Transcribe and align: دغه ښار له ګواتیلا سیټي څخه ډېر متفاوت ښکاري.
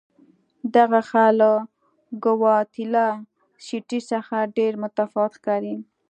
دغه 0.75 0.99
ښار 1.09 1.31
له 1.41 1.51
ګواتیلا 2.23 3.07
سیټي 3.65 3.99
څخه 4.11 4.35
ډېر 4.57 4.73
متفاوت 4.83 5.33
ښکاري. 5.39 5.75